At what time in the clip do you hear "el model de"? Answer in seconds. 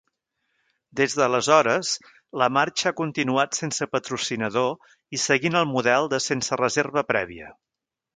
5.61-6.21